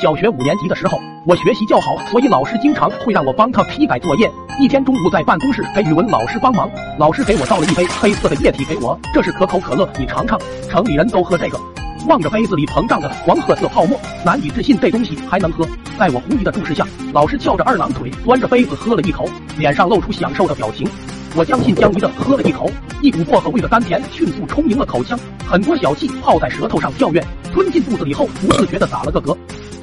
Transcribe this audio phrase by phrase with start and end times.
[0.00, 4.30] 小学五年级的时候，我学习较好，所以老师经常会让我帮他批改作业。
[4.60, 10.38] 一天中午在办公室给语文老师帮忙，老师给我倒了一杯黑色的液体给我，这是可口可乐，你尝尝。
[10.70, 11.58] 城里人都喝这个。
[12.06, 15.66] 望着杯子里膨胀的黄褐色泡沫，难以置信这东西还能喝。
[15.98, 19.28] 在我狐疑的注视下，老师翘着二郎腿，端着杯子喝了一口，
[19.58, 20.88] 脸上露出享受的表情。
[21.34, 22.70] 我将信将疑的喝了一口，
[23.02, 27.22] 一股薄荷味的甘甜迅速充盈了口腔，很多小气泡在舌头上跳跃，
[27.52, 29.36] 吞进肚子里后不自觉的打了个嗝，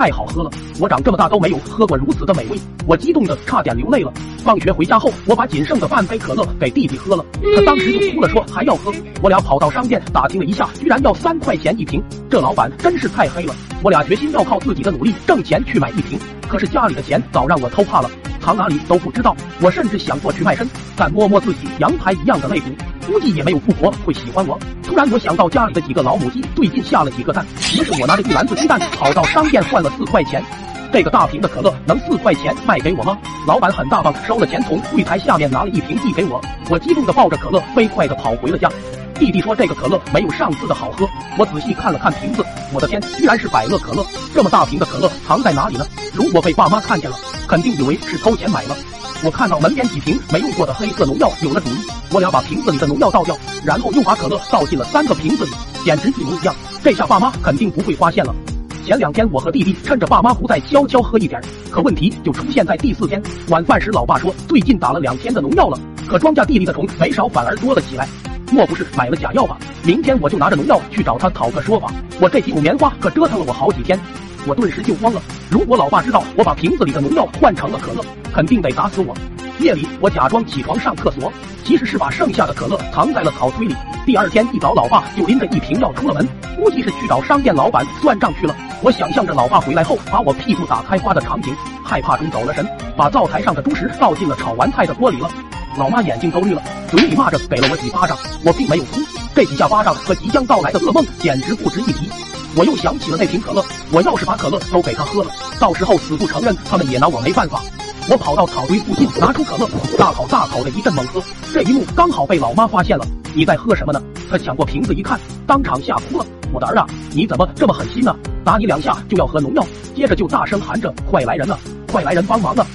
[0.00, 0.50] 太好喝了！
[0.80, 4.10] 我长这么大都没有喝过如此的美味，我激动的差点流泪了。
[4.42, 7.22] 放学回家后，我把仅剩的半杯可乐给弟弟喝了，
[7.54, 8.90] 他当时就哭了，说还要喝。
[9.22, 13.54] 我俩跑到商店打听了一下，居然要三块钱一瓶，这老板真是太黑了。
[13.82, 18.10] 我俩决心要靠自己的努力挣钱去买一瓶，可是家里的钱早让我偷怕了。
[18.40, 22.70] 藏哪里都不知道，我甚至想过去卖身，但摸摸自己羊排一样的肋骨，
[23.06, 24.58] 估计也没有富婆会喜欢我。
[24.90, 27.46] 突然我想到家里的几个老母鸡最近下了几个蛋，
[27.78, 30.44] 于是我拿着一篮子鸡蛋跑到商店换了四块钱。
[30.92, 33.16] 这个大瓶的可乐能四块钱卖给我吗？
[33.46, 38.68] 老板很大方，收了钱从柜台下面拿了一瓶递给我，我激动的抱着可乐飞快的跑回了家。
[39.14, 44.04] 弟弟说这个可乐没有上次的好喝，我仔细看了看瓶子，我的天，居然是百乐可乐！
[44.34, 45.86] 这么大瓶的可乐藏在哪里呢？
[46.12, 47.16] 如果被爸妈看见了。
[47.46, 48.76] 肯定以为是偷钱买了。
[49.22, 51.78] 我看到门边几瓶没用过的黑色农药，有了主意。
[52.10, 55.50] 我俩把瓶子里的农药倒掉，然后又把可乐倒进了三个瓶子里，
[55.84, 56.54] 简直一模一样。
[56.82, 58.34] 这下爸妈肯定不会发现了。
[58.82, 61.38] 前两天我和弟弟趁着爸妈不在，悄悄喝一点。
[61.70, 68.08] 可问题就出现在第四天晚饭时，老爸说最近打了两天的农药了，可庄稼地里的虫没少，反而多了起来。
[68.50, 69.58] 莫不是买了假药吧？
[69.82, 71.92] 明天我就拿着农药去找他讨个说法。
[72.20, 74.00] 我这几股棉花可折腾了我好几天。
[74.46, 75.20] 我顿时就慌了。
[75.50, 79.14] 如果老爸知道我把瓶子里的农药换成了可乐，肯定得打死我。
[79.58, 81.30] 夜里，我假装起床上厕所，
[81.64, 83.74] 其实是把剩下的可乐藏在了草堆里。
[84.06, 88.56] 第二天一早，老爸就拎着一瓶药出了门，估计是去找商店老板算账去了。
[88.82, 95.28] 我想象着老爸回来后把我屁股打开花的场景，害怕中走了神，把灶台上的猪食倒进了炒完菜的锅里了。
[95.76, 99.00] 老妈眼睛都绿了，嘴里骂着给了我几巴掌，我并没有哭。
[99.34, 102.08] 这几下巴掌和即将到来的噩梦简直不值一提。
[102.56, 107.62] 我又想起了那瓶可乐，我要是把可乐都给他喝了，到时候死不承认，他们也拿我没办法。
[108.08, 111.22] 我跑到草堆附近，拿出可乐，大口大口的一阵猛喝。
[111.52, 113.06] 这一幕刚好被老妈发现了。
[113.32, 114.02] 你在喝什么呢？
[114.28, 116.26] 她抢过瓶子一看，当场吓哭了。
[116.52, 118.16] 我的儿啊，你怎么这么狠心呢？
[118.44, 121.56] 打你两下就要喝农药，接着就大声喊着：“快来人了，
[121.86, 122.66] 快来人帮忙啊！”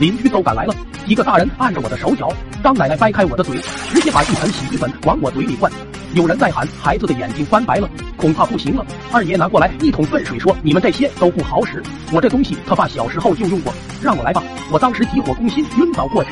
[0.00, 0.74] 邻居都赶来了，
[1.06, 2.32] 几个大人按着我的手脚，
[2.64, 3.58] 张奶奶掰开我的嘴，
[3.92, 5.70] 直接把一盆洗衣粉往我嘴里灌。
[6.14, 8.84] 有人在喊，孩子的眼睛翻白了，恐怕不行了。
[9.12, 11.82] 二爷拿过来一桶粪水，说：“你们这些都不好使，
[12.12, 14.42] 我这东西他爸小时候就用过，让我来吧。”
[14.72, 16.30] 我当时急火攻心，晕倒过去。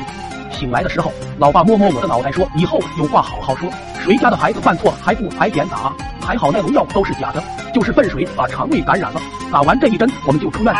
[0.51, 3.69] 醒来的时候，老爸摸摸我的脑袋，说：“以后有话好好说，
[4.03, 5.93] 谁家的孩子犯错还不挨点打？
[6.19, 7.43] 还好那农药都是假的，
[7.73, 9.21] 就是粪水把肠胃感染了。
[9.51, 10.73] 打完这一针，我们就出院。”